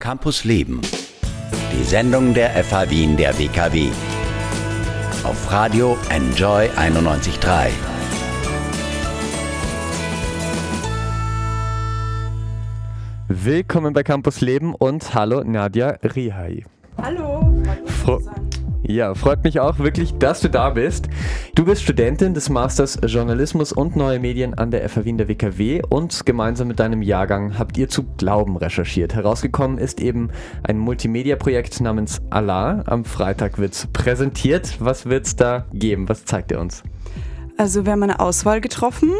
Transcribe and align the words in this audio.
Campus 0.00 0.44
Leben. 0.44 0.80
Die 1.72 1.82
Sendung 1.82 2.32
der 2.32 2.50
FH 2.62 2.88
Wien 2.88 3.16
der 3.16 3.36
WKW. 3.36 3.88
Auf 5.24 5.50
Radio 5.50 5.98
Enjoy 6.08 6.68
91.3. 6.68 7.70
Willkommen 13.26 13.92
bei 13.92 14.04
Campus 14.04 14.40
Leben 14.40 14.72
und 14.72 15.14
hallo 15.14 15.42
Nadja 15.42 15.98
Rihai. 16.04 16.64
Hallo, 17.02 17.52
Fro 17.86 18.20
ja, 18.88 19.14
freut 19.14 19.44
mich 19.44 19.60
auch 19.60 19.78
wirklich, 19.78 20.14
dass 20.14 20.40
du 20.40 20.48
da 20.48 20.70
bist. 20.70 21.08
Du 21.54 21.66
bist 21.66 21.82
Studentin 21.82 22.32
des 22.32 22.48
Masters 22.48 22.98
Journalismus 23.04 23.70
und 23.70 23.96
Neue 23.96 24.18
Medien 24.18 24.54
an 24.54 24.70
der 24.70 24.88
FH 24.88 25.04
Wien 25.04 25.18
der 25.18 25.28
WKW 25.28 25.82
und 25.90 26.24
gemeinsam 26.24 26.68
mit 26.68 26.80
deinem 26.80 27.02
Jahrgang 27.02 27.58
habt 27.58 27.76
ihr 27.76 27.90
zu 27.90 28.04
Glauben 28.16 28.56
recherchiert. 28.56 29.14
Herausgekommen 29.14 29.76
ist 29.76 30.00
eben 30.00 30.30
ein 30.62 30.78
Multimedia-Projekt 30.78 31.82
namens 31.82 32.22
Allah. 32.30 32.82
Am 32.86 33.04
Freitag 33.04 33.58
wird 33.58 33.74
es 33.74 33.86
präsentiert. 33.88 34.78
Was 34.80 35.04
wird 35.04 35.26
es 35.26 35.36
da 35.36 35.66
geben? 35.74 36.08
Was 36.08 36.24
zeigt 36.24 36.50
ihr 36.50 36.58
uns? 36.58 36.82
Also 37.58 37.84
wir 37.84 37.92
haben 37.92 38.02
eine 38.02 38.20
Auswahl 38.20 38.62
getroffen 38.62 39.12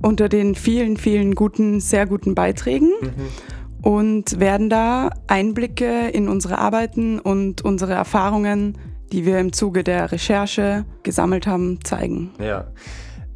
unter 0.00 0.30
den 0.30 0.54
vielen, 0.54 0.96
vielen 0.96 1.34
guten, 1.34 1.80
sehr 1.80 2.06
guten 2.06 2.34
Beiträgen. 2.34 2.90
Mhm. 3.02 3.82
Und 3.82 4.40
werden 4.40 4.70
da 4.70 5.10
Einblicke 5.26 6.08
in 6.08 6.28
unsere 6.28 6.58
Arbeiten 6.58 7.18
und 7.18 7.62
unsere 7.62 7.92
Erfahrungen 7.92 8.76
die 9.12 9.26
wir 9.26 9.38
im 9.38 9.52
Zuge 9.52 9.84
der 9.84 10.12
Recherche 10.12 10.84
gesammelt 11.02 11.46
haben, 11.46 11.78
zeigen. 11.84 12.30
Ja. 12.38 12.66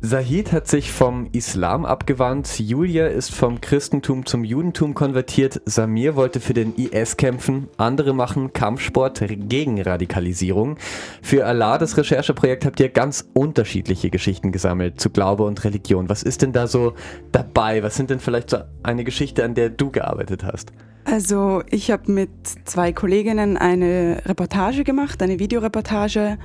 Sahid 0.07 0.53
hat 0.53 0.69
sich 0.69 0.93
vom 0.93 1.31
Islam 1.33 1.87
abgewandt, 1.87 2.61
Julia 2.61 3.07
ist 3.07 3.35
vom 3.35 3.63
Christentum 3.63 4.27
zum 4.27 4.45
Judentum 4.45 4.93
konvertiert, 4.93 5.63
Samir 5.65 6.15
wollte 6.15 6.41
für 6.41 6.53
den 6.53 6.75
IS 6.75 7.17
kämpfen, 7.17 7.69
andere 7.79 8.13
machen 8.13 8.53
Kampfsport 8.53 9.25
gegen 9.27 9.81
Radikalisierung. 9.81 10.77
Für 11.23 11.47
Allah, 11.47 11.79
das 11.79 11.97
Rechercheprojekt, 11.97 12.67
habt 12.67 12.81
ihr 12.81 12.91
ganz 12.91 13.27
unterschiedliche 13.33 14.11
Geschichten 14.11 14.53
gesammelt 14.53 15.01
zu 15.01 15.09
Glaube 15.09 15.45
und 15.45 15.65
Religion. 15.65 16.11
Was 16.11 16.23
ist 16.23 16.43
denn 16.43 16.53
da 16.53 16.67
so 16.67 16.93
dabei? 17.33 17.83
Was 17.83 17.97
sind 17.97 18.11
denn 18.11 18.21
vielleicht 18.21 18.51
so 18.51 18.59
eine 18.83 19.05
Geschichte, 19.05 19.43
an 19.43 19.55
der 19.55 19.71
du 19.71 19.91
gearbeitet 19.91 20.45
hast? 20.45 20.71
Also 21.05 21.63
ich 21.71 21.91
habe 21.91 22.11
mit 22.11 22.31
zwei 22.65 22.93
Kolleginnen 22.93 23.57
eine 23.57 24.23
Reportage 24.25 24.85
gemacht, 24.85 25.23
eine 25.23 25.39
Videoreportage. 25.39 26.39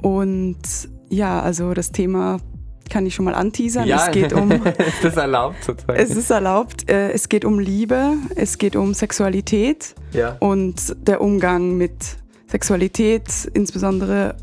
Und 0.00 0.58
ja, 1.08 1.40
also 1.40 1.74
das 1.74 1.92
Thema 1.92 2.38
kann 2.90 3.06
ich 3.06 3.14
schon 3.14 3.24
mal 3.24 3.34
anteasern. 3.34 3.86
Ja, 3.86 4.06
es 4.06 4.12
geht 4.12 4.32
um. 4.32 4.50
ist 4.52 5.02
das 5.02 5.16
erlaubt 5.16 5.64
sozusagen? 5.64 5.98
Es 5.98 6.10
ist 6.10 6.30
erlaubt. 6.30 6.90
Äh, 6.90 7.12
es 7.12 7.28
geht 7.28 7.44
um 7.44 7.58
Liebe, 7.58 8.14
es 8.36 8.58
geht 8.58 8.76
um 8.76 8.94
Sexualität 8.94 9.94
ja. 10.12 10.36
und 10.40 10.94
der 11.06 11.20
Umgang 11.20 11.76
mit 11.76 12.16
Sexualität, 12.48 13.50
insbesondere 13.54 14.36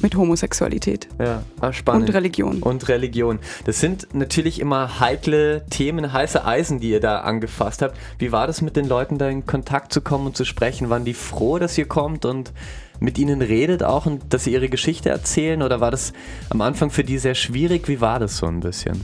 mit 0.00 0.16
Homosexualität. 0.16 1.08
Ja, 1.18 1.42
ah, 1.60 1.72
spannend. 1.72 2.08
Und 2.08 2.14
Religion. 2.14 2.62
Und 2.62 2.88
Religion. 2.88 3.38
Das 3.64 3.80
sind 3.80 4.08
natürlich 4.12 4.60
immer 4.60 5.00
heikle 5.00 5.64
Themen, 5.70 6.12
heiße 6.12 6.44
Eisen, 6.44 6.80
die 6.80 6.90
ihr 6.90 7.00
da 7.00 7.20
angefasst 7.20 7.82
habt. 7.82 7.96
Wie 8.18 8.32
war 8.32 8.46
das 8.46 8.60
mit 8.62 8.76
den 8.76 8.86
Leuten 8.86 9.18
da 9.18 9.28
in 9.28 9.46
Kontakt 9.46 9.92
zu 9.92 10.00
kommen 10.00 10.26
und 10.26 10.36
zu 10.36 10.44
sprechen? 10.44 10.90
Waren 10.90 11.04
die 11.04 11.14
froh, 11.14 11.58
dass 11.58 11.78
ihr 11.78 11.86
kommt 11.86 12.24
und 12.24 12.52
mit 13.00 13.18
ihnen 13.18 13.42
redet 13.42 13.82
auch 13.82 14.06
und 14.06 14.32
dass 14.32 14.44
sie 14.44 14.52
ihre 14.52 14.68
Geschichte 14.68 15.10
erzählen? 15.10 15.62
Oder 15.62 15.80
war 15.80 15.90
das 15.90 16.12
am 16.50 16.60
Anfang 16.60 16.90
für 16.90 17.04
die 17.04 17.18
sehr 17.18 17.34
schwierig? 17.34 17.88
Wie 17.88 18.00
war 18.00 18.18
das 18.18 18.36
so 18.36 18.46
ein 18.46 18.60
bisschen? 18.60 19.00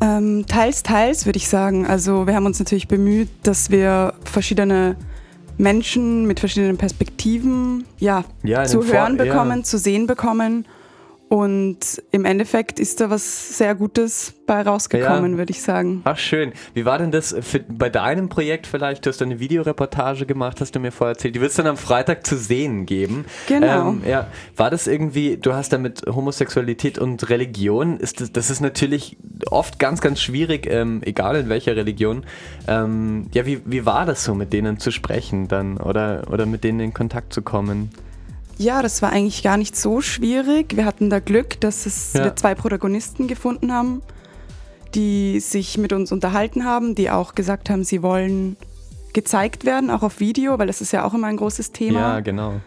Ähm, 0.00 0.46
teils, 0.46 0.82
teils 0.82 1.26
würde 1.26 1.36
ich 1.36 1.48
sagen. 1.48 1.86
Also 1.86 2.26
wir 2.26 2.34
haben 2.34 2.46
uns 2.46 2.58
natürlich 2.58 2.88
bemüht, 2.88 3.28
dass 3.44 3.70
wir 3.70 4.14
verschiedene 4.24 4.96
Menschen 5.58 6.26
mit 6.26 6.40
verschiedenen 6.40 6.76
Perspektiven 6.76 7.84
ja, 7.98 8.24
ja 8.42 8.64
zu 8.64 8.84
hören 8.84 9.16
Vor 9.16 9.26
bekommen, 9.26 9.58
ja. 9.58 9.64
zu 9.64 9.78
sehen 9.78 10.06
bekommen. 10.06 10.66
Und 11.32 12.02
im 12.10 12.26
Endeffekt 12.26 12.78
ist 12.78 13.00
da 13.00 13.08
was 13.08 13.56
sehr 13.56 13.74
Gutes 13.74 14.34
bei 14.46 14.60
rausgekommen, 14.60 15.32
ja. 15.32 15.38
würde 15.38 15.50
ich 15.50 15.62
sagen. 15.62 16.02
Ach 16.04 16.18
schön. 16.18 16.52
Wie 16.74 16.84
war 16.84 16.98
denn 16.98 17.10
das 17.10 17.34
für, 17.40 17.60
bei 17.60 17.88
deinem 17.88 18.28
Projekt 18.28 18.66
vielleicht? 18.66 19.06
Du 19.06 19.08
hast 19.08 19.22
eine 19.22 19.40
Videoreportage 19.40 20.26
gemacht, 20.26 20.60
hast 20.60 20.74
du 20.74 20.78
mir 20.78 20.92
vorher 20.92 21.14
erzählt. 21.14 21.34
Die 21.34 21.40
wird 21.40 21.52
es 21.52 21.56
dann 21.56 21.66
am 21.66 21.78
Freitag 21.78 22.26
zu 22.26 22.36
sehen 22.36 22.84
geben. 22.84 23.24
Genau. 23.48 23.92
Ähm, 23.92 24.02
ja. 24.06 24.26
War 24.56 24.68
das 24.68 24.86
irgendwie, 24.86 25.38
du 25.38 25.54
hast 25.54 25.72
da 25.72 25.78
mit 25.78 26.02
Homosexualität 26.06 26.98
und 26.98 27.30
Religion, 27.30 27.96
ist 27.96 28.20
das, 28.20 28.30
das 28.30 28.50
ist 28.50 28.60
natürlich 28.60 29.16
oft 29.50 29.78
ganz, 29.78 30.02
ganz 30.02 30.20
schwierig, 30.20 30.66
ähm, 30.66 31.00
egal 31.02 31.36
in 31.36 31.48
welcher 31.48 31.74
Religion. 31.76 32.24
Ähm, 32.68 33.28
ja, 33.32 33.46
wie, 33.46 33.62
wie 33.64 33.86
war 33.86 34.04
das 34.04 34.22
so, 34.22 34.34
mit 34.34 34.52
denen 34.52 34.78
zu 34.78 34.90
sprechen 34.90 35.48
dann 35.48 35.78
oder, 35.78 36.24
oder 36.30 36.44
mit 36.44 36.62
denen 36.62 36.80
in 36.80 36.92
Kontakt 36.92 37.32
zu 37.32 37.40
kommen? 37.40 37.88
Ja, 38.58 38.82
das 38.82 39.02
war 39.02 39.10
eigentlich 39.10 39.42
gar 39.42 39.56
nicht 39.56 39.76
so 39.76 40.00
schwierig. 40.00 40.76
Wir 40.76 40.84
hatten 40.84 41.10
da 41.10 41.20
Glück, 41.20 41.60
dass 41.60 41.86
es 41.86 42.12
ja. 42.12 42.24
wir 42.24 42.36
zwei 42.36 42.54
Protagonisten 42.54 43.26
gefunden 43.26 43.72
haben, 43.72 44.02
die 44.94 45.40
sich 45.40 45.78
mit 45.78 45.92
uns 45.92 46.12
unterhalten 46.12 46.64
haben, 46.64 46.94
die 46.94 47.10
auch 47.10 47.34
gesagt 47.34 47.70
haben, 47.70 47.84
sie 47.84 48.02
wollen 48.02 48.56
gezeigt 49.12 49.64
werden, 49.64 49.90
auch 49.90 50.02
auf 50.02 50.20
Video, 50.20 50.58
weil 50.58 50.66
das 50.66 50.80
ist 50.80 50.92
ja 50.92 51.04
auch 51.04 51.14
immer 51.14 51.26
ein 51.26 51.36
großes 51.36 51.72
Thema. 51.72 52.00
Ja, 52.00 52.20
genau. 52.20 52.60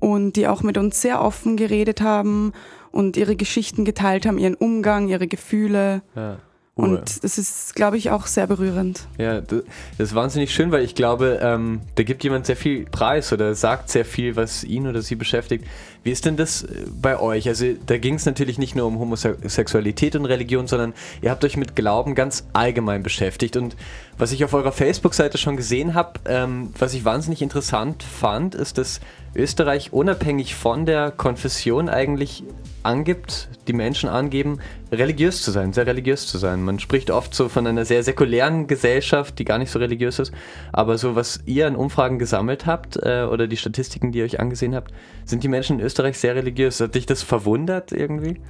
Und 0.00 0.34
die 0.36 0.46
auch 0.46 0.62
mit 0.62 0.78
uns 0.78 1.00
sehr 1.00 1.22
offen 1.22 1.56
geredet 1.56 2.00
haben 2.00 2.52
und 2.92 3.16
ihre 3.16 3.36
Geschichten 3.36 3.84
geteilt 3.84 4.26
haben, 4.26 4.38
ihren 4.38 4.54
Umgang, 4.54 5.08
ihre 5.08 5.26
Gefühle. 5.26 6.02
Ja. 6.14 6.38
Und 6.78 7.24
das 7.24 7.38
ist, 7.38 7.74
glaube 7.74 7.96
ich, 7.96 8.10
auch 8.10 8.26
sehr 8.26 8.46
berührend. 8.46 9.08
Ja, 9.18 9.40
das 9.40 9.64
ist 9.98 10.14
wahnsinnig 10.14 10.54
schön, 10.54 10.70
weil 10.70 10.84
ich 10.84 10.94
glaube, 10.94 11.40
ähm, 11.42 11.80
da 11.96 12.04
gibt 12.04 12.22
jemand 12.22 12.46
sehr 12.46 12.54
viel 12.54 12.84
Preis 12.84 13.32
oder 13.32 13.56
sagt 13.56 13.90
sehr 13.90 14.04
viel, 14.04 14.36
was 14.36 14.62
ihn 14.62 14.86
oder 14.86 15.02
sie 15.02 15.16
beschäftigt. 15.16 15.64
Wie 16.04 16.12
ist 16.12 16.24
denn 16.24 16.36
das 16.36 16.62
äh, 16.62 16.84
bei 16.88 17.18
euch? 17.18 17.48
Also 17.48 17.66
da 17.86 17.98
ging 17.98 18.14
es 18.14 18.26
natürlich 18.26 18.58
nicht 18.58 18.76
nur 18.76 18.86
um 18.86 19.00
Homosexualität 19.00 20.14
und 20.14 20.24
Religion, 20.24 20.68
sondern 20.68 20.94
ihr 21.20 21.32
habt 21.32 21.44
euch 21.44 21.56
mit 21.56 21.74
Glauben 21.74 22.14
ganz 22.14 22.46
allgemein 22.52 23.02
beschäftigt. 23.02 23.56
Und 23.56 23.74
was 24.18 24.32
ich 24.32 24.44
auf 24.44 24.52
eurer 24.52 24.72
Facebook-Seite 24.72 25.38
schon 25.38 25.56
gesehen 25.56 25.94
habe, 25.94 26.20
ähm, 26.26 26.72
was 26.78 26.94
ich 26.94 27.04
wahnsinnig 27.04 27.40
interessant 27.40 28.02
fand, 28.02 28.54
ist, 28.54 28.76
dass 28.76 29.00
Österreich 29.34 29.92
unabhängig 29.92 30.56
von 30.56 30.86
der 30.86 31.12
Konfession 31.12 31.88
eigentlich 31.88 32.42
angibt, 32.82 33.48
die 33.68 33.72
Menschen 33.72 34.08
angeben, 34.08 34.60
religiös 34.90 35.42
zu 35.42 35.50
sein, 35.50 35.72
sehr 35.72 35.86
religiös 35.86 36.26
zu 36.26 36.38
sein. 36.38 36.64
Man 36.64 36.78
spricht 36.78 37.10
oft 37.10 37.34
so 37.34 37.48
von 37.48 37.66
einer 37.66 37.84
sehr 37.84 38.02
säkulären 38.02 38.66
Gesellschaft, 38.66 39.38
die 39.38 39.44
gar 39.44 39.58
nicht 39.58 39.70
so 39.70 39.78
religiös 39.78 40.18
ist. 40.18 40.32
Aber 40.72 40.98
so, 40.98 41.14
was 41.14 41.40
ihr 41.46 41.66
an 41.66 41.76
Umfragen 41.76 42.18
gesammelt 42.18 42.66
habt 42.66 42.96
äh, 42.96 43.26
oder 43.30 43.46
die 43.46 43.56
Statistiken, 43.56 44.12
die 44.12 44.18
ihr 44.18 44.24
euch 44.24 44.40
angesehen 44.40 44.74
habt, 44.74 44.92
sind 45.24 45.44
die 45.44 45.48
Menschen 45.48 45.78
in 45.78 45.84
Österreich 45.84 46.18
sehr 46.18 46.34
religiös. 46.34 46.80
Hat 46.80 46.94
dich 46.94 47.06
das 47.06 47.22
verwundert 47.22 47.92
irgendwie? 47.92 48.40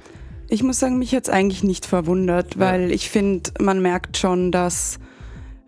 Ich 0.47 0.63
muss 0.63 0.79
sagen, 0.79 0.97
mich 0.97 1.11
jetzt 1.11 1.29
eigentlich 1.29 1.63
nicht 1.63 1.85
verwundert, 1.85 2.57
weil 2.57 2.87
ja. 2.87 2.95
ich 2.95 3.09
finde, 3.09 3.51
man 3.59 3.81
merkt 3.81 4.17
schon, 4.17 4.51
dass 4.51 4.99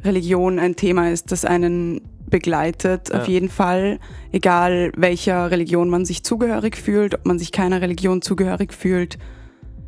Religion 0.03 0.59
ein 0.59 0.75
Thema 0.75 1.09
ist, 1.09 1.31
das 1.31 1.45
einen 1.45 2.01
begleitet, 2.31 3.09
ja. 3.09 3.19
auf 3.19 3.27
jeden 3.27 3.49
Fall, 3.49 3.99
egal 4.31 4.91
welcher 4.95 5.51
Religion 5.51 5.89
man 5.89 6.05
sich 6.05 6.23
zugehörig 6.23 6.77
fühlt, 6.77 7.13
ob 7.13 7.25
man 7.25 7.37
sich 7.37 7.51
keiner 7.51 7.81
Religion 7.81 8.21
zugehörig 8.21 8.73
fühlt. 8.73 9.17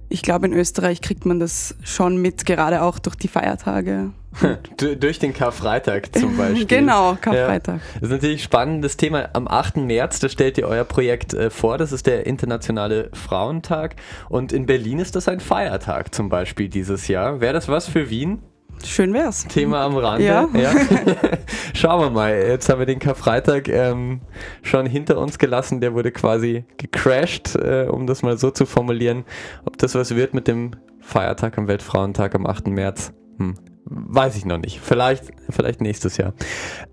Ich 0.09 0.21
glaube, 0.21 0.45
in 0.45 0.53
Österreich 0.53 1.01
kriegt 1.01 1.25
man 1.25 1.39
das 1.39 1.75
schon 1.83 2.17
mit, 2.17 2.45
gerade 2.45 2.83
auch 2.83 2.99
durch 2.99 3.15
die 3.15 3.27
Feiertage. 3.27 4.11
durch 4.99 5.19
den 5.19 5.33
Karfreitag 5.33 6.15
zum 6.15 6.37
Beispiel. 6.37 6.65
genau, 6.65 7.17
Karfreitag. 7.19 7.75
Ja. 7.77 7.81
Das 7.95 8.03
ist 8.03 8.09
natürlich 8.11 8.41
ein 8.41 8.43
spannendes 8.43 8.97
Thema. 8.97 9.29
Am 9.33 9.47
8. 9.47 9.77
März, 9.77 10.19
da 10.19 10.29
stellt 10.29 10.57
ihr 10.57 10.67
euer 10.67 10.83
Projekt 10.83 11.33
äh, 11.33 11.49
vor. 11.49 11.77
Das 11.77 11.91
ist 11.91 12.05
der 12.05 12.27
Internationale 12.27 13.09
Frauentag. 13.13 13.95
Und 14.29 14.51
in 14.51 14.65
Berlin 14.65 14.99
ist 14.99 15.15
das 15.15 15.27
ein 15.27 15.39
Feiertag 15.39 16.13
zum 16.13 16.29
Beispiel 16.29 16.69
dieses 16.69 17.07
Jahr. 17.07 17.41
Wäre 17.41 17.53
das 17.53 17.67
was 17.67 17.87
für 17.87 18.09
Wien? 18.09 18.39
Schön 18.85 19.13
wär's. 19.13 19.47
Thema 19.47 19.85
am 19.85 19.95
Rande. 19.97 20.25
Ja. 20.25 20.47
ja. 20.53 20.71
Schauen 21.73 22.01
wir 22.01 22.09
mal. 22.09 22.33
Jetzt 22.35 22.69
haben 22.69 22.79
wir 22.79 22.85
den 22.85 22.99
Karfreitag 22.99 23.67
ähm, 23.69 24.21
schon 24.61 24.85
hinter 24.85 25.17
uns 25.17 25.39
gelassen. 25.39 25.81
Der 25.81 25.93
wurde 25.93 26.11
quasi 26.11 26.65
gecrashed, 26.77 27.55
äh, 27.55 27.87
um 27.89 28.07
das 28.07 28.23
mal 28.23 28.37
so 28.37 28.51
zu 28.51 28.65
formulieren. 28.65 29.25
Ob 29.65 29.77
das 29.77 29.95
was 29.95 30.15
wird 30.15 30.33
mit 30.33 30.47
dem 30.47 30.71
Feiertag 30.99 31.57
am 31.57 31.67
Weltfrauentag 31.67 32.35
am 32.35 32.45
8. 32.45 32.67
März? 32.67 33.13
Hm. 33.37 33.55
Weiß 33.85 34.37
ich 34.37 34.45
noch 34.45 34.59
nicht. 34.59 34.79
Vielleicht, 34.79 35.25
vielleicht 35.49 35.81
nächstes 35.81 36.15
Jahr. 36.15 36.33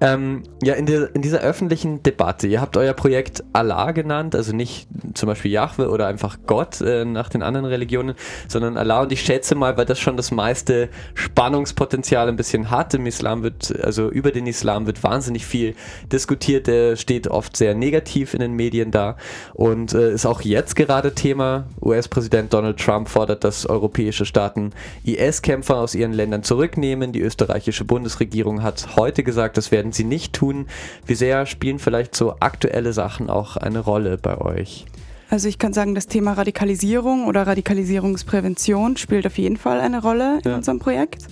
Ähm, 0.00 0.42
ja, 0.60 0.74
in, 0.74 0.86
der, 0.86 1.14
in 1.14 1.22
dieser 1.22 1.38
öffentlichen 1.38 2.02
Debatte, 2.02 2.48
ihr 2.48 2.60
habt 2.60 2.76
euer 2.76 2.94
Projekt 2.94 3.44
Allah 3.52 3.92
genannt, 3.92 4.34
also 4.34 4.52
nicht 4.54 4.88
zum 5.14 5.28
Beispiel 5.28 5.52
Jahwe 5.52 5.88
oder 5.88 6.08
einfach 6.08 6.38
Gott 6.48 6.80
äh, 6.80 7.04
nach 7.04 7.28
den 7.28 7.42
anderen 7.42 7.66
Religionen, 7.66 8.16
sondern 8.48 8.76
Allah. 8.76 9.02
Und 9.02 9.12
ich 9.12 9.22
schätze 9.22 9.54
mal, 9.54 9.76
weil 9.76 9.84
das 9.84 10.00
schon 10.00 10.16
das 10.16 10.32
meiste 10.32 10.88
Spannungspotenzial 11.14 12.28
ein 12.28 12.34
bisschen 12.34 12.72
hat. 12.72 12.92
Im 12.94 13.06
Islam 13.06 13.44
wird, 13.44 13.72
also 13.84 14.10
über 14.10 14.32
den 14.32 14.48
Islam 14.48 14.86
wird 14.86 15.04
wahnsinnig 15.04 15.46
viel 15.46 15.76
diskutiert. 16.10 16.66
Der 16.66 16.96
steht 16.96 17.28
oft 17.28 17.56
sehr 17.56 17.76
negativ 17.76 18.34
in 18.34 18.40
den 18.40 18.54
Medien 18.54 18.90
da 18.90 19.16
und 19.54 19.94
äh, 19.94 20.12
ist 20.12 20.26
auch 20.26 20.40
jetzt 20.40 20.74
gerade 20.74 21.14
Thema. 21.14 21.66
US-Präsident 21.80 22.52
Donald 22.52 22.80
Trump 22.80 23.08
fordert, 23.08 23.44
dass 23.44 23.64
europäische 23.64 24.26
Staaten 24.26 24.72
IS-Kämpfer 25.04 25.76
aus 25.76 25.94
ihren 25.94 26.12
Ländern 26.12 26.42
zurücknehmen 26.42 26.79
zurücknehmen. 26.80 27.12
Die 27.12 27.20
österreichische 27.20 27.84
Bundesregierung 27.84 28.62
hat 28.62 28.96
heute 28.96 29.22
gesagt, 29.22 29.56
das 29.56 29.70
werden 29.70 29.92
sie 29.92 30.04
nicht 30.04 30.32
tun. 30.32 30.66
Wie 31.06 31.14
sehr 31.14 31.46
spielen 31.46 31.78
vielleicht 31.78 32.16
so 32.16 32.36
aktuelle 32.40 32.92
Sachen 32.92 33.28
auch 33.28 33.56
eine 33.56 33.80
Rolle 33.80 34.16
bei 34.16 34.38
euch? 34.38 34.86
Also 35.28 35.48
ich 35.48 35.58
kann 35.58 35.72
sagen, 35.72 35.94
das 35.94 36.06
Thema 36.06 36.32
Radikalisierung 36.32 37.26
oder 37.26 37.46
Radikalisierungsprävention 37.46 38.96
spielt 38.96 39.26
auf 39.26 39.38
jeden 39.38 39.56
Fall 39.56 39.80
eine 39.80 40.02
Rolle 40.02 40.40
in 40.44 40.50
ja. 40.50 40.56
unserem 40.56 40.80
Projekt, 40.80 41.26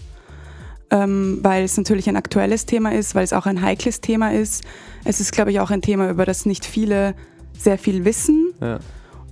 ähm, 0.91 1.41
weil 1.43 1.65
es 1.65 1.77
natürlich 1.77 2.09
ein 2.09 2.17
aktuelles 2.17 2.65
Thema 2.65 2.93
ist, 2.93 3.15
weil 3.15 3.25
es 3.25 3.33
auch 3.33 3.47
ein 3.47 3.61
heikles 3.61 4.01
Thema 4.01 4.33
ist. 4.33 4.63
Es 5.05 5.19
ist, 5.19 5.33
glaube 5.33 5.51
ich, 5.51 5.59
auch 5.59 5.71
ein 5.71 5.83
Thema, 5.83 6.11
über 6.11 6.27
das 6.27 6.47
nicht 6.47 6.65
viele 6.65 7.15
sehr 7.59 7.79
viel 7.79 8.05
wissen. 8.05 8.53
Ja. 8.61 8.79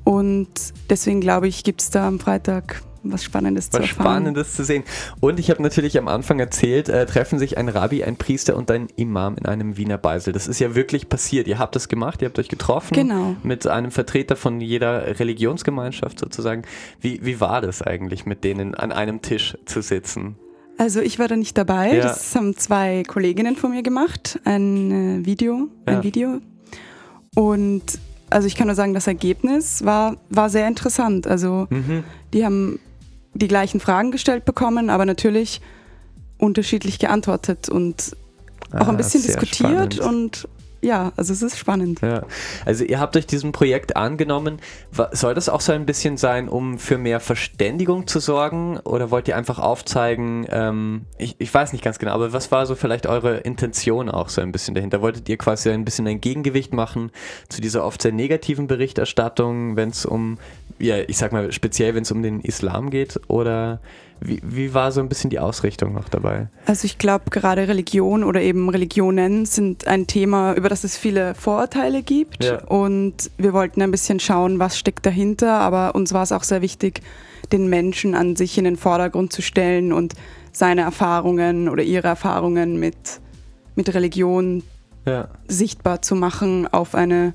Und 0.02 0.48
deswegen 0.90 1.20
glaube 1.20 1.46
ich, 1.46 1.62
gibt 1.62 1.82
es 1.82 1.90
da 1.90 2.08
am 2.08 2.18
Freitag 2.18 2.82
was 3.12 3.24
Spannendes 3.24 3.66
was 3.66 3.72
zu 3.72 3.82
erfahren. 3.82 4.04
Spannendes 4.04 4.54
zu 4.54 4.64
sehen. 4.64 4.84
Und 5.20 5.38
ich 5.38 5.50
habe 5.50 5.62
natürlich 5.62 5.98
am 5.98 6.08
Anfang 6.08 6.38
erzählt, 6.40 6.88
äh, 6.88 7.06
treffen 7.06 7.38
sich 7.38 7.58
ein 7.58 7.68
Rabbi, 7.68 8.04
ein 8.04 8.16
Priester 8.16 8.56
und 8.56 8.70
ein 8.70 8.88
Imam 8.96 9.36
in 9.36 9.46
einem 9.46 9.76
Wiener 9.76 9.98
Beisel. 9.98 10.32
Das 10.32 10.48
ist 10.48 10.58
ja 10.58 10.74
wirklich 10.74 11.08
passiert. 11.08 11.48
Ihr 11.48 11.58
habt 11.58 11.76
das 11.76 11.88
gemacht, 11.88 12.22
ihr 12.22 12.28
habt 12.28 12.38
euch 12.38 12.48
getroffen 12.48 12.94
genau. 12.94 13.36
mit 13.42 13.66
einem 13.66 13.90
Vertreter 13.90 14.36
von 14.36 14.60
jeder 14.60 15.18
Religionsgemeinschaft 15.18 16.18
sozusagen. 16.18 16.62
Wie, 17.00 17.24
wie 17.24 17.40
war 17.40 17.60
das 17.60 17.82
eigentlich, 17.82 18.26
mit 18.26 18.44
denen 18.44 18.74
an 18.74 18.92
einem 18.92 19.22
Tisch 19.22 19.56
zu 19.66 19.82
sitzen? 19.82 20.36
Also 20.78 21.00
ich 21.00 21.18
war 21.18 21.28
da 21.28 21.36
nicht 21.36 21.56
dabei. 21.56 21.94
Ja. 21.96 22.02
Das 22.02 22.34
haben 22.34 22.56
zwei 22.56 23.02
Kolleginnen 23.06 23.56
von 23.56 23.70
mir 23.70 23.82
gemacht, 23.82 24.38
ein 24.44 25.22
äh, 25.22 25.26
Video, 25.26 25.68
ein 25.86 25.96
ja. 25.96 26.02
Video. 26.02 26.40
Und 27.34 27.82
also 28.30 28.46
ich 28.46 28.56
kann 28.56 28.66
nur 28.66 28.76
sagen, 28.76 28.92
das 28.92 29.06
Ergebnis 29.06 29.84
war, 29.84 30.16
war 30.30 30.50
sehr 30.50 30.68
interessant. 30.68 31.26
Also 31.26 31.66
mhm. 31.70 32.04
die 32.32 32.44
haben 32.44 32.78
die 33.38 33.48
gleichen 33.48 33.80
Fragen 33.80 34.10
gestellt 34.10 34.44
bekommen, 34.44 34.90
aber 34.90 35.04
natürlich 35.04 35.60
unterschiedlich 36.38 36.98
geantwortet 36.98 37.68
und 37.68 38.16
ah, 38.70 38.82
auch 38.82 38.88
ein 38.88 38.96
bisschen 38.96 39.22
diskutiert 39.22 39.94
spannend. 39.94 40.00
und 40.00 40.48
ja, 40.82 41.12
also 41.16 41.32
es 41.32 41.42
ist 41.42 41.58
spannend. 41.58 42.00
Ja. 42.00 42.22
Also 42.64 42.84
ihr 42.84 43.00
habt 43.00 43.16
euch 43.16 43.26
diesem 43.26 43.52
Projekt 43.52 43.96
angenommen. 43.96 44.58
Soll 45.12 45.34
das 45.34 45.48
auch 45.48 45.60
so 45.60 45.72
ein 45.72 45.86
bisschen 45.86 46.16
sein, 46.16 46.48
um 46.48 46.78
für 46.78 46.98
mehr 46.98 47.20
Verständigung 47.20 48.06
zu 48.06 48.20
sorgen? 48.20 48.78
Oder 48.84 49.10
wollt 49.10 49.26
ihr 49.28 49.36
einfach 49.36 49.58
aufzeigen, 49.58 50.46
ähm, 50.50 51.06
ich, 51.18 51.36
ich 51.38 51.52
weiß 51.52 51.72
nicht 51.72 51.82
ganz 51.82 51.98
genau, 51.98 52.12
aber 52.12 52.32
was 52.32 52.52
war 52.52 52.66
so 52.66 52.74
vielleicht 52.74 53.06
eure 53.06 53.38
Intention 53.38 54.10
auch 54.10 54.28
so 54.28 54.40
ein 54.40 54.52
bisschen 54.52 54.74
dahinter? 54.74 55.00
Wolltet 55.02 55.28
ihr 55.28 55.38
quasi 55.38 55.70
ein 55.70 55.84
bisschen 55.84 56.06
ein 56.06 56.20
Gegengewicht 56.20 56.72
machen 56.72 57.10
zu 57.48 57.60
dieser 57.60 57.84
oft 57.84 58.02
sehr 58.02 58.12
negativen 58.12 58.66
Berichterstattung, 58.66 59.76
wenn 59.76 59.88
es 59.88 60.04
um, 60.06 60.38
ja, 60.78 60.98
ich 60.98 61.16
sag 61.16 61.32
mal 61.32 61.50
speziell, 61.52 61.94
wenn 61.94 62.02
es 62.02 62.12
um 62.12 62.22
den 62.22 62.40
Islam 62.40 62.90
geht? 62.90 63.18
Oder 63.28 63.80
wie, 64.20 64.40
wie 64.42 64.74
war 64.74 64.92
so 64.92 65.00
ein 65.00 65.08
bisschen 65.08 65.30
die 65.30 65.38
Ausrichtung 65.38 65.92
noch 65.92 66.08
dabei? 66.08 66.48
Also 66.66 66.84
ich 66.84 66.98
glaube, 66.98 67.30
gerade 67.30 67.68
Religion 67.68 68.24
oder 68.24 68.40
eben 68.40 68.68
Religionen 68.68 69.46
sind 69.46 69.86
ein 69.86 70.06
Thema, 70.06 70.54
über 70.54 70.68
das 70.68 70.84
es 70.84 70.96
viele 70.96 71.34
Vorurteile 71.34 72.02
gibt. 72.02 72.44
Ja. 72.44 72.64
Und 72.64 73.30
wir 73.36 73.52
wollten 73.52 73.82
ein 73.82 73.90
bisschen 73.90 74.20
schauen, 74.20 74.58
was 74.58 74.78
steckt 74.78 75.06
dahinter. 75.06 75.60
Aber 75.60 75.94
uns 75.94 76.12
war 76.12 76.22
es 76.22 76.32
auch 76.32 76.42
sehr 76.42 76.62
wichtig, 76.62 77.02
den 77.52 77.68
Menschen 77.68 78.14
an 78.14 78.36
sich 78.36 78.58
in 78.58 78.64
den 78.64 78.76
Vordergrund 78.76 79.32
zu 79.32 79.42
stellen 79.42 79.92
und 79.92 80.14
seine 80.52 80.80
Erfahrungen 80.82 81.68
oder 81.68 81.82
ihre 81.82 82.08
Erfahrungen 82.08 82.80
mit, 82.80 82.96
mit 83.74 83.92
Religion 83.94 84.62
ja. 85.04 85.28
sichtbar 85.46 86.02
zu 86.02 86.14
machen 86.14 86.66
auf 86.66 86.94
eine 86.94 87.34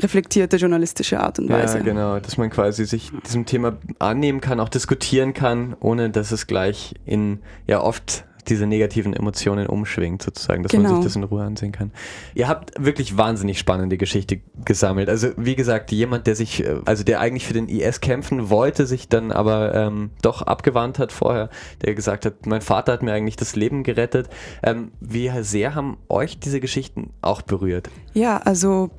reflektierte 0.00 0.56
journalistische 0.56 1.20
Art 1.20 1.38
und 1.38 1.48
Weise. 1.48 1.78
Ja, 1.78 1.84
genau, 1.84 2.18
dass 2.18 2.36
man 2.36 2.50
quasi 2.50 2.84
sich 2.84 3.12
diesem 3.26 3.46
Thema 3.46 3.76
annehmen 3.98 4.40
kann, 4.40 4.60
auch 4.60 4.68
diskutieren 4.68 5.34
kann, 5.34 5.76
ohne 5.80 6.10
dass 6.10 6.32
es 6.32 6.46
gleich 6.46 6.94
in 7.04 7.40
ja 7.66 7.80
oft 7.80 8.24
diese 8.48 8.66
negativen 8.66 9.14
Emotionen 9.14 9.66
umschwingt, 9.66 10.22
sozusagen, 10.22 10.62
dass 10.62 10.72
genau. 10.72 10.82
man 10.82 10.90
sich 10.90 10.96
genau. 10.96 11.04
das 11.04 11.16
in 11.16 11.24
Ruhe 11.24 11.42
ansehen 11.44 11.72
kann. 11.72 11.92
Ihr 12.34 12.48
habt 12.48 12.72
wirklich 12.78 13.16
wahnsinnig 13.16 13.58
spannende 13.58 13.96
Geschichte 13.96 14.40
gesammelt. 14.64 15.08
Also 15.08 15.28
wie 15.36 15.56
gesagt, 15.56 15.92
jemand, 15.92 16.26
der 16.26 16.36
sich, 16.36 16.64
äh, 16.64 16.76
also 16.84 17.04
der 17.04 17.20
eigentlich 17.20 17.46
für 17.46 17.54
den 17.54 17.68
IS 17.68 18.00
kämpfen 18.00 18.50
wollte, 18.50 18.86
sich 18.86 19.08
dann 19.08 19.32
aber 19.32 19.74
ähm, 19.74 20.10
doch 20.22 20.42
abgewandt 20.42 20.98
hat 20.98 21.12
vorher, 21.12 21.48
der 21.82 21.94
gesagt 21.94 22.26
hat, 22.26 22.46
mein 22.46 22.60
Vater 22.60 22.92
hat 22.92 23.02
mir 23.02 23.12
eigentlich 23.12 23.36
das 23.36 23.56
Leben 23.56 23.82
gerettet. 23.82 24.28
Ähm, 24.62 24.92
wie 25.00 25.30
sehr 25.40 25.74
haben 25.74 25.96
euch 26.08 26.38
diese 26.38 26.60
Geschichten 26.60 27.10
auch 27.22 27.42
berührt? 27.42 27.88
Ja, 28.12 28.38
also 28.38 28.90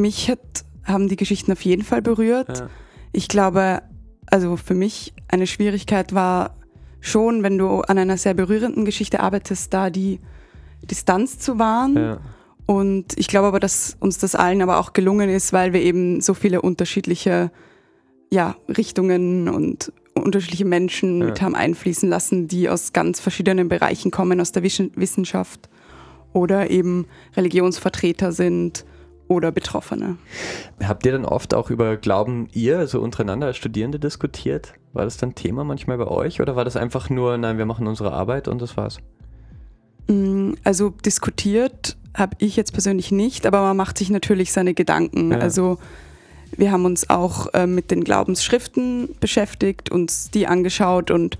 mich 0.00 0.30
hat, 0.30 0.64
haben 0.84 1.08
die 1.08 1.16
Geschichten 1.16 1.52
auf 1.52 1.62
jeden 1.62 1.82
Fall 1.82 2.02
berührt. 2.02 2.58
Ja. 2.58 2.70
Ich 3.12 3.28
glaube, 3.28 3.82
also 4.26 4.56
für 4.56 4.74
mich 4.74 5.12
eine 5.28 5.46
Schwierigkeit 5.46 6.14
war 6.14 6.56
schon, 7.00 7.42
wenn 7.42 7.58
du 7.58 7.80
an 7.80 7.98
einer 7.98 8.16
sehr 8.16 8.34
berührenden 8.34 8.84
Geschichte 8.84 9.20
arbeitest, 9.20 9.72
da 9.72 9.90
die 9.90 10.20
Distanz 10.82 11.38
zu 11.38 11.58
wahren. 11.58 11.96
Ja. 11.96 12.20
Und 12.66 13.18
ich 13.18 13.26
glaube 13.28 13.48
aber, 13.48 13.60
dass 13.60 13.96
uns 14.00 14.18
das 14.18 14.34
allen 14.34 14.62
aber 14.62 14.78
auch 14.78 14.92
gelungen 14.92 15.28
ist, 15.28 15.52
weil 15.52 15.72
wir 15.72 15.80
eben 15.80 16.20
so 16.20 16.34
viele 16.34 16.62
unterschiedliche 16.62 17.50
ja, 18.30 18.54
Richtungen 18.68 19.48
und 19.48 19.92
unterschiedliche 20.14 20.64
Menschen 20.64 21.20
ja. 21.20 21.26
mit 21.26 21.42
haben 21.42 21.54
einfließen 21.54 22.08
lassen, 22.08 22.46
die 22.46 22.68
aus 22.68 22.92
ganz 22.92 23.18
verschiedenen 23.18 23.68
Bereichen 23.68 24.10
kommen, 24.10 24.40
aus 24.40 24.52
der 24.52 24.62
Wissenschaft 24.62 25.68
oder 26.32 26.70
eben 26.70 27.06
Religionsvertreter 27.36 28.30
sind 28.30 28.84
oder 29.30 29.52
Betroffene. 29.52 30.16
Habt 30.82 31.06
ihr 31.06 31.12
dann 31.12 31.24
oft 31.24 31.54
auch 31.54 31.70
über 31.70 31.96
Glauben 31.96 32.48
ihr, 32.52 32.78
also 32.78 33.00
untereinander 33.00 33.46
als 33.46 33.56
Studierende 33.56 34.00
diskutiert? 34.00 34.74
War 34.92 35.04
das 35.04 35.18
dann 35.18 35.36
Thema 35.36 35.62
manchmal 35.62 35.98
bei 35.98 36.08
euch 36.08 36.40
oder 36.40 36.56
war 36.56 36.64
das 36.64 36.76
einfach 36.76 37.10
nur, 37.10 37.38
nein, 37.38 37.56
wir 37.56 37.64
machen 37.64 37.86
unsere 37.86 38.12
Arbeit 38.12 38.48
und 38.48 38.60
das 38.60 38.76
war's? 38.76 38.98
Mm, 40.08 40.54
also 40.64 40.90
diskutiert 40.90 41.96
habe 42.12 42.34
ich 42.40 42.56
jetzt 42.56 42.72
persönlich 42.72 43.12
nicht, 43.12 43.46
aber 43.46 43.62
man 43.62 43.76
macht 43.76 43.98
sich 43.98 44.10
natürlich 44.10 44.52
seine 44.52 44.74
Gedanken. 44.74 45.30
Ja. 45.30 45.38
Also 45.38 45.78
wir 46.56 46.72
haben 46.72 46.84
uns 46.84 47.08
auch 47.08 47.54
äh, 47.54 47.68
mit 47.68 47.92
den 47.92 48.02
Glaubensschriften 48.02 49.10
beschäftigt, 49.20 49.92
uns 49.92 50.32
die 50.32 50.48
angeschaut 50.48 51.12
und 51.12 51.38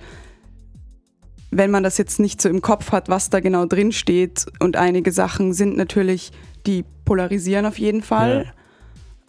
wenn 1.51 1.73
man 1.73 1.83
das 1.83 1.99
jetzt 1.99 2.21
nicht 2.21 2.41
so 2.41 2.49
im 2.49 2.63
Kopf 2.63 2.93
hat, 2.93 3.09
was 3.09 3.31
da 3.31 3.41
genau 3.41 3.67
drin 3.67 3.91
steht 3.91 4.47
und 4.61 4.77
einige 4.77 5.11
Sachen 5.11 5.53
sind 5.53 5.77
natürlich 5.77 6.31
die 6.67 6.85
polarisieren 7.11 7.67
auf 7.67 7.77
jeden 7.77 8.03
Fall. 8.03 8.53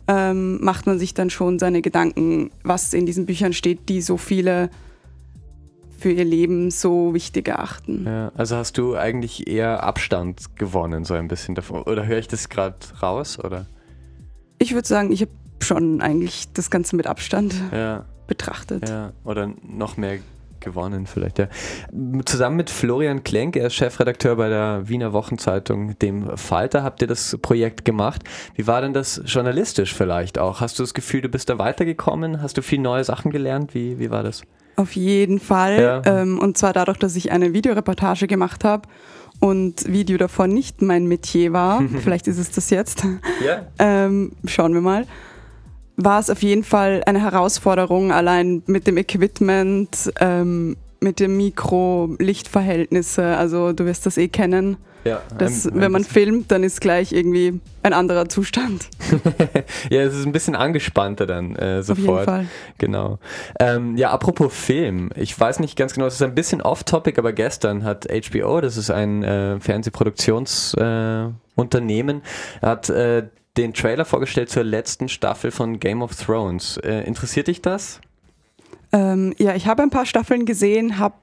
Ja. 0.07 0.29
Ähm, 0.29 0.63
macht 0.63 0.85
man 0.85 0.99
sich 0.99 1.15
dann 1.15 1.31
schon 1.31 1.57
seine 1.57 1.81
Gedanken, 1.81 2.51
was 2.63 2.93
in 2.93 3.07
diesen 3.07 3.25
Büchern 3.25 3.53
steht, 3.53 3.89
die 3.89 4.01
so 4.01 4.17
viele 4.17 4.69
für 5.97 6.11
ihr 6.11 6.23
Leben 6.23 6.69
so 6.69 7.15
wichtig 7.15 7.47
erachten. 7.47 8.05
Ja, 8.05 8.31
also 8.35 8.57
hast 8.57 8.77
du 8.77 8.95
eigentlich 8.95 9.47
eher 9.47 9.81
Abstand 9.81 10.55
gewonnen, 10.57 11.05
so 11.05 11.15
ein 11.15 11.27
bisschen 11.27 11.55
davon? 11.55 11.81
Oder 11.81 12.05
höre 12.05 12.19
ich 12.19 12.27
das 12.27 12.49
gerade 12.49 12.75
raus? 13.01 13.39
Oder? 13.43 13.65
Ich 14.59 14.75
würde 14.75 14.87
sagen, 14.87 15.11
ich 15.11 15.21
habe 15.21 15.31
schon 15.59 16.01
eigentlich 16.01 16.53
das 16.53 16.69
Ganze 16.69 16.95
mit 16.95 17.07
Abstand 17.07 17.55
ja. 17.71 18.05
betrachtet. 18.27 18.89
Ja, 18.89 19.11
oder 19.23 19.51
noch 19.63 19.97
mehr 19.97 20.19
gewonnen 20.61 21.05
vielleicht, 21.05 21.39
ja. 21.39 21.47
Zusammen 22.25 22.55
mit 22.55 22.69
Florian 22.69 23.23
Klenk, 23.23 23.55
er 23.55 23.67
ist 23.67 23.75
Chefredakteur 23.75 24.35
bei 24.35 24.49
der 24.49 24.87
Wiener 24.87 25.13
Wochenzeitung, 25.13 25.97
dem 25.99 26.37
Falter, 26.37 26.83
habt 26.83 27.01
ihr 27.01 27.07
das 27.07 27.37
Projekt 27.41 27.85
gemacht. 27.85 28.23
Wie 28.55 28.67
war 28.67 28.81
denn 28.81 28.93
das 28.93 29.21
journalistisch 29.25 29.93
vielleicht 29.93 30.39
auch? 30.39 30.61
Hast 30.61 30.79
du 30.79 30.83
das 30.83 30.93
Gefühl, 30.93 31.21
du 31.21 31.29
bist 31.29 31.49
da 31.49 31.57
weitergekommen? 31.57 32.41
Hast 32.41 32.57
du 32.57 32.61
viel 32.61 32.79
neue 32.79 33.03
Sachen 33.03 33.31
gelernt? 33.31 33.73
Wie, 33.73 33.99
wie 33.99 34.09
war 34.09 34.23
das? 34.23 34.43
Auf 34.75 34.95
jeden 34.95 35.39
Fall. 35.39 35.81
Ja. 35.81 36.01
Ähm, 36.05 36.39
und 36.39 36.57
zwar 36.57 36.73
dadurch, 36.73 36.97
dass 36.97 37.15
ich 37.15 37.31
eine 37.31 37.53
Videoreportage 37.53 38.27
gemacht 38.27 38.63
habe 38.63 38.87
und 39.39 39.91
Video 39.91 40.17
davon 40.17 40.51
nicht 40.51 40.81
mein 40.81 41.07
Metier 41.07 41.53
war. 41.53 41.83
vielleicht 42.01 42.27
ist 42.27 42.37
es 42.37 42.51
das 42.51 42.69
jetzt. 42.69 43.03
Ja. 43.45 43.67
Ähm, 43.79 44.31
schauen 44.45 44.73
wir 44.73 44.81
mal 44.81 45.05
war 46.03 46.19
es 46.19 46.29
auf 46.29 46.43
jeden 46.43 46.63
Fall 46.63 47.03
eine 47.05 47.21
Herausforderung, 47.21 48.11
allein 48.11 48.63
mit 48.65 48.87
dem 48.87 48.97
Equipment, 48.97 50.11
ähm, 50.19 50.77
mit 50.99 51.19
dem 51.19 51.37
Mikro, 51.37 52.15
Lichtverhältnisse. 52.19 53.37
Also 53.37 53.73
du 53.73 53.85
wirst 53.85 54.05
das 54.05 54.17
eh 54.17 54.27
kennen. 54.27 54.77
Ja, 55.03 55.23
dass, 55.35 55.65
ein, 55.65 55.73
ein 55.73 55.81
wenn 55.81 55.91
man 55.91 56.03
filmt, 56.03 56.51
dann 56.51 56.63
ist 56.63 56.79
gleich 56.79 57.11
irgendwie 57.11 57.59
ein 57.81 57.93
anderer 57.93 58.29
Zustand. 58.29 58.87
ja, 59.89 60.01
es 60.01 60.15
ist 60.15 60.27
ein 60.27 60.31
bisschen 60.31 60.55
angespannter 60.55 61.25
dann 61.25 61.55
äh, 61.55 61.81
sofort. 61.81 62.07
Auf 62.07 62.07
jeden 62.07 62.25
Fall. 62.25 62.45
Genau. 62.77 63.17
Ähm, 63.59 63.97
ja, 63.97 64.11
apropos 64.11 64.53
Film. 64.53 65.09
Ich 65.15 65.39
weiß 65.39 65.59
nicht 65.59 65.75
ganz 65.75 65.93
genau, 65.93 66.05
es 66.05 66.13
ist 66.15 66.21
ein 66.21 66.35
bisschen 66.35 66.61
off-topic, 66.61 67.17
aber 67.17 67.33
gestern 67.33 67.83
hat 67.83 68.07
HBO, 68.07 68.61
das 68.61 68.77
ist 68.77 68.91
ein 68.91 69.23
äh, 69.23 69.59
Fernsehproduktionsunternehmen, 69.59 72.21
äh, 72.61 72.65
hat 72.65 72.91
äh, 72.91 73.23
den 73.57 73.73
Trailer 73.73 74.05
vorgestellt 74.05 74.49
zur 74.49 74.63
letzten 74.63 75.09
Staffel 75.09 75.51
von 75.51 75.79
Game 75.79 76.01
of 76.01 76.15
Thrones. 76.15 76.77
Äh, 76.77 77.01
interessiert 77.01 77.47
dich 77.47 77.61
das? 77.61 77.99
Ähm, 78.93 79.33
ja, 79.37 79.55
ich 79.55 79.67
habe 79.67 79.83
ein 79.83 79.89
paar 79.89 80.05
Staffeln 80.05 80.45
gesehen, 80.45 80.97
habe 80.97 81.15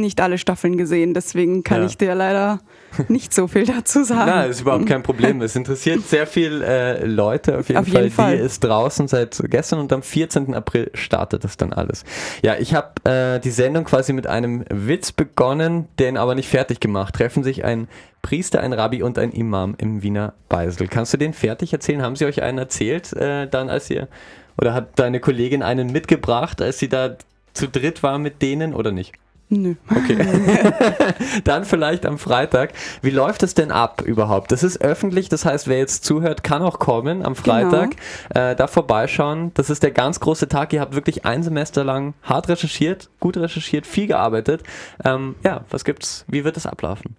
nicht 0.00 0.20
alle 0.20 0.38
Staffeln 0.38 0.76
gesehen, 0.76 1.14
deswegen 1.14 1.62
kann 1.64 1.80
Ja. 1.80 1.86
ich 1.86 1.96
dir 1.98 2.14
leider 2.14 2.60
nicht 3.08 3.34
so 3.34 3.48
viel 3.48 3.66
dazu 3.66 4.04
sagen. 4.04 4.30
Nein, 4.30 4.50
ist 4.50 4.60
überhaupt 4.60 4.86
kein 4.86 5.02
Problem. 5.02 5.42
Es 5.42 5.56
interessiert 5.56 6.06
sehr 6.06 6.26
viel 6.26 6.62
äh, 6.62 7.04
Leute 7.04 7.58
auf 7.58 7.68
jeden 7.68 7.80
Auf 7.80 7.88
Fall. 7.88 8.02
jeden 8.04 8.14
Fall. 8.14 8.36
Die 8.36 8.42
ist 8.42 8.62
draußen 8.62 9.08
seit 9.08 9.42
gestern 9.48 9.78
und 9.80 9.92
am 9.92 10.02
14. 10.02 10.54
April 10.54 10.90
startet 10.94 11.44
das 11.44 11.56
dann 11.56 11.72
alles. 11.72 12.04
Ja, 12.42 12.54
ich 12.58 12.74
habe 12.74 12.92
äh, 13.10 13.40
die 13.40 13.50
Sendung 13.50 13.84
quasi 13.84 14.12
mit 14.12 14.26
einem 14.26 14.64
Witz 14.70 15.12
begonnen, 15.12 15.88
den 15.98 16.16
aber 16.16 16.34
nicht 16.34 16.48
fertig 16.48 16.80
gemacht. 16.80 17.14
Treffen 17.14 17.42
sich 17.42 17.64
ein 17.64 17.88
Priester, 18.22 18.60
ein 18.60 18.72
Rabbi 18.72 19.02
und 19.02 19.18
ein 19.18 19.32
Imam 19.32 19.74
im 19.76 20.02
Wiener 20.02 20.32
Beisel. 20.48 20.88
Kannst 20.88 21.12
du 21.12 21.18
den 21.18 21.32
fertig 21.32 21.72
erzählen? 21.72 22.00
Haben 22.02 22.16
sie 22.16 22.24
euch 22.24 22.42
einen 22.42 22.58
erzählt, 22.58 23.12
äh, 23.12 23.46
dann 23.48 23.68
als 23.68 23.90
ihr, 23.90 24.08
oder 24.56 24.72
hat 24.72 24.98
deine 24.98 25.20
Kollegin 25.20 25.62
einen 25.62 25.90
mitgebracht, 25.92 26.62
als 26.62 26.78
sie 26.78 26.88
da 26.88 27.16
zu 27.52 27.68
dritt 27.68 28.02
war 28.02 28.18
mit 28.18 28.40
denen 28.40 28.72
oder 28.74 28.92
nicht? 28.92 29.12
Nö. 29.50 29.74
Okay. 29.90 30.16
Dann 31.44 31.64
vielleicht 31.64 32.06
am 32.06 32.18
Freitag. 32.18 32.72
Wie 33.02 33.10
läuft 33.10 33.42
es 33.42 33.54
denn 33.54 33.70
ab 33.70 34.02
überhaupt? 34.02 34.50
Das 34.52 34.62
ist 34.62 34.80
öffentlich, 34.80 35.28
das 35.28 35.44
heißt, 35.44 35.68
wer 35.68 35.78
jetzt 35.78 36.04
zuhört, 36.04 36.42
kann 36.42 36.62
auch 36.62 36.78
kommen 36.78 37.24
am 37.24 37.36
Freitag, 37.36 37.96
äh, 38.34 38.56
da 38.56 38.66
vorbeischauen. 38.66 39.52
Das 39.54 39.70
ist 39.70 39.82
der 39.82 39.90
ganz 39.90 40.20
große 40.20 40.48
Tag. 40.48 40.72
Ihr 40.72 40.80
habt 40.80 40.94
wirklich 40.94 41.24
ein 41.24 41.42
Semester 41.42 41.84
lang 41.84 42.14
hart 42.22 42.48
recherchiert, 42.48 43.10
gut 43.20 43.36
recherchiert, 43.36 43.86
viel 43.86 44.06
gearbeitet. 44.06 44.62
Ähm, 45.04 45.36
ja, 45.44 45.64
was 45.70 45.84
gibt's? 45.84 46.24
Wie 46.26 46.44
wird 46.44 46.56
es 46.56 46.66
ablaufen? 46.66 47.16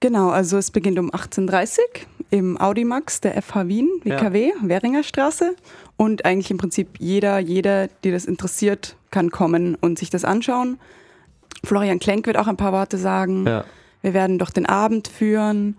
Genau, 0.00 0.30
also 0.30 0.58
es 0.58 0.70
beginnt 0.70 0.98
um 0.98 1.10
18.30 1.10 1.78
Uhr 1.78 1.84
im 2.30 2.60
Audimax 2.60 3.20
der 3.20 3.40
FH 3.40 3.68
Wien, 3.68 3.88
WKW, 4.02 4.52
Währinger 4.62 5.02
Straße. 5.02 5.54
Und 5.96 6.24
eigentlich 6.24 6.50
im 6.50 6.58
Prinzip 6.58 6.98
jeder, 6.98 7.38
jeder, 7.38 7.88
die 8.02 8.10
das 8.10 8.24
interessiert, 8.24 8.96
kann 9.10 9.30
kommen 9.30 9.76
und 9.76 9.98
sich 9.98 10.10
das 10.10 10.24
anschauen. 10.24 10.78
Florian 11.64 11.98
Klenk 11.98 12.26
wird 12.26 12.36
auch 12.36 12.48
ein 12.48 12.56
paar 12.56 12.72
Worte 12.72 12.98
sagen. 12.98 13.46
Ja. 13.46 13.64
Wir 14.02 14.14
werden 14.14 14.38
doch 14.38 14.50
den 14.50 14.66
Abend 14.66 15.08
führen 15.08 15.76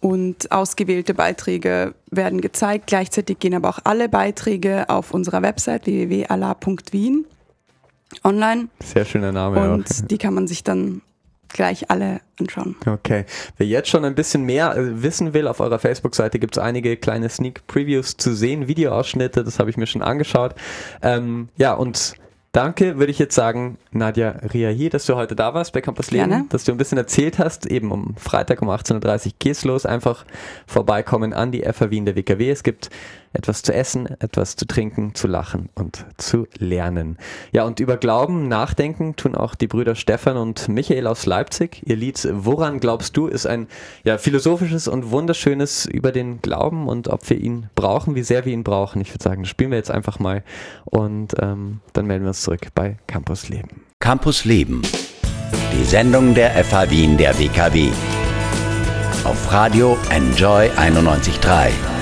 und 0.00 0.52
ausgewählte 0.52 1.14
Beiträge 1.14 1.94
werden 2.10 2.40
gezeigt. 2.40 2.86
Gleichzeitig 2.86 3.38
gehen 3.38 3.54
aber 3.54 3.68
auch 3.68 3.80
alle 3.84 4.08
Beiträge 4.08 4.88
auf 4.88 5.12
unserer 5.12 5.42
Website 5.42 5.86
www.ala.wien 5.86 7.26
online 8.22 8.68
Sehr 8.82 9.04
schöner 9.04 9.32
Name. 9.32 9.72
und 9.72 10.10
die 10.10 10.18
kann 10.18 10.32
man 10.34 10.46
sich 10.46 10.62
dann 10.62 11.02
gleich 11.48 11.90
alle 11.90 12.20
anschauen. 12.38 12.76
Okay. 12.86 13.24
Wer 13.56 13.66
jetzt 13.66 13.88
schon 13.88 14.04
ein 14.04 14.14
bisschen 14.14 14.44
mehr 14.44 14.76
äh, 14.76 15.02
wissen 15.02 15.32
will, 15.32 15.48
auf 15.48 15.60
eurer 15.60 15.78
Facebook-Seite 15.78 16.38
gibt 16.38 16.56
es 16.56 16.62
einige 16.62 16.96
kleine 16.96 17.28
Sneak 17.28 17.66
Previews 17.66 18.16
zu 18.16 18.34
sehen, 18.34 18.68
Videoausschnitte, 18.68 19.42
das 19.42 19.58
habe 19.58 19.70
ich 19.70 19.76
mir 19.76 19.86
schon 19.86 20.02
angeschaut. 20.02 20.54
Ähm, 21.02 21.48
ja, 21.56 21.72
und 21.72 22.14
danke, 22.56 22.98
würde 22.98 23.12
ich 23.12 23.18
jetzt 23.18 23.34
sagen, 23.34 23.76
Nadja 23.92 24.30
Riahi, 24.52 24.88
dass 24.88 25.04
du 25.04 25.14
heute 25.14 25.36
da 25.36 25.52
warst 25.52 25.72
bei 25.72 25.82
Campus 25.82 26.10
Leben, 26.10 26.30
Gerne. 26.30 26.46
dass 26.48 26.64
du 26.64 26.72
ein 26.72 26.78
bisschen 26.78 26.98
erzählt 26.98 27.38
hast, 27.38 27.66
eben 27.66 27.92
um 27.92 28.16
Freitag 28.16 28.62
um 28.62 28.70
18.30 28.70 29.26
Uhr 29.26 29.32
geht's 29.38 29.64
los, 29.64 29.84
einfach 29.84 30.24
vorbeikommen 30.66 31.34
an 31.34 31.52
die 31.52 31.62
FH 31.62 31.90
Wien 31.90 32.06
der 32.06 32.16
WKW. 32.16 32.50
Es 32.50 32.62
gibt 32.62 32.88
etwas 33.36 33.62
zu 33.62 33.72
essen, 33.72 34.06
etwas 34.20 34.56
zu 34.56 34.66
trinken, 34.66 35.14
zu 35.14 35.26
lachen 35.26 35.68
und 35.74 36.04
zu 36.16 36.46
lernen. 36.58 37.18
Ja, 37.52 37.64
und 37.64 37.80
über 37.80 37.96
Glauben 37.96 38.48
nachdenken 38.48 39.16
tun 39.16 39.34
auch 39.34 39.54
die 39.54 39.66
Brüder 39.66 39.94
Stefan 39.94 40.36
und 40.36 40.68
Michael 40.68 41.06
aus 41.06 41.26
Leipzig. 41.26 41.82
Ihr 41.84 41.96
Lied 41.96 42.26
Woran 42.32 42.80
glaubst 42.80 43.16
du 43.16 43.26
ist 43.26 43.46
ein 43.46 43.68
ja, 44.04 44.18
philosophisches 44.18 44.88
und 44.88 45.10
wunderschönes 45.10 45.86
über 45.86 46.12
den 46.12 46.40
Glauben 46.42 46.88
und 46.88 47.08
ob 47.08 47.28
wir 47.28 47.38
ihn 47.38 47.68
brauchen, 47.74 48.14
wie 48.14 48.22
sehr 48.22 48.44
wir 48.44 48.52
ihn 48.52 48.64
brauchen. 48.64 49.00
Ich 49.00 49.12
würde 49.12 49.24
sagen, 49.24 49.42
das 49.42 49.50
spielen 49.50 49.70
wir 49.70 49.78
jetzt 49.78 49.90
einfach 49.90 50.18
mal 50.18 50.42
und 50.84 51.34
ähm, 51.40 51.80
dann 51.92 52.06
melden 52.06 52.24
wir 52.24 52.28
uns 52.28 52.42
zurück 52.42 52.68
bei 52.74 52.96
Campus 53.06 53.48
Leben. 53.48 53.82
Campus 54.00 54.44
Leben. 54.44 54.82
Die 55.72 55.84
Sendung 55.84 56.34
der 56.34 56.52
FH 56.64 56.90
Wien 56.90 57.16
der 57.16 57.38
WKW. 57.38 57.90
Auf 59.24 59.52
Radio 59.52 59.98
Enjoy 60.10 60.68
91.3. 60.70 61.95